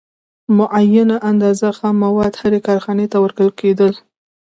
[0.57, 3.93] معینه اندازه خام مواد هرې کارخانې ته ورکول کېدل